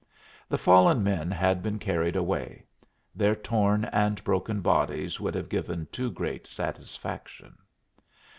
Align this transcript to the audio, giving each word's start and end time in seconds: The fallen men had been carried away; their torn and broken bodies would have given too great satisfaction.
The 0.49 0.57
fallen 0.57 1.03
men 1.03 1.29
had 1.29 1.61
been 1.61 1.77
carried 1.77 2.15
away; 2.15 2.63
their 3.13 3.35
torn 3.35 3.85
and 3.85 4.23
broken 4.23 4.59
bodies 4.59 5.19
would 5.19 5.35
have 5.35 5.47
given 5.47 5.87
too 5.91 6.09
great 6.09 6.47
satisfaction. 6.47 7.55